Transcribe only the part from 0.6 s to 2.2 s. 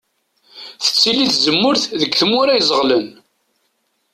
Tettili tzemmurt deg